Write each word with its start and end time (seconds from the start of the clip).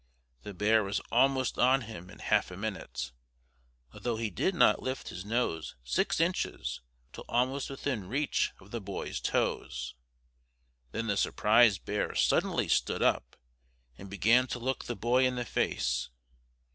The 0.41 0.55
bear 0.55 0.83
was 0.83 0.99
almost 1.11 1.59
on 1.59 1.81
him 1.81 2.09
in 2.09 2.17
half 2.17 2.49
a 2.49 2.57
minute, 2.57 3.11
although 3.93 4.15
he 4.17 4.31
did 4.31 4.55
not 4.55 4.81
lift 4.81 5.09
his 5.09 5.23
nose 5.23 5.75
six 5.83 6.19
inches 6.19 6.81
till 7.13 7.23
almost 7.29 7.69
within 7.69 8.07
reach 8.07 8.51
of 8.59 8.71
the 8.71 8.81
boy's 8.81 9.19
toes. 9.21 9.93
Then 10.91 11.05
the 11.05 11.17
surprised 11.17 11.85
bear 11.85 12.15
suddenly 12.15 12.67
stood 12.67 13.03
up 13.03 13.35
and 13.95 14.09
began 14.09 14.47
to 14.47 14.57
look 14.57 14.85
the 14.85 14.95
boy 14.95 15.23
in 15.23 15.35
the 15.35 15.45
face. 15.45 16.09